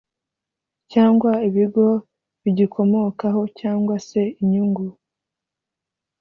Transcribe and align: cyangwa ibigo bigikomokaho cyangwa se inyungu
cyangwa 0.91 1.31
ibigo 1.47 1.85
bigikomokaho 2.43 3.41
cyangwa 3.59 3.95
se 4.07 4.21
inyungu 4.41 4.85